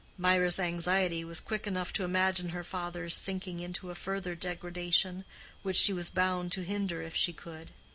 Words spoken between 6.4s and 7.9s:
to hinder if she could.